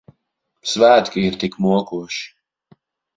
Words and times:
Svētki 0.69 1.25
ir 1.31 1.37
tik 1.43 1.57
mokoši. 1.65 2.25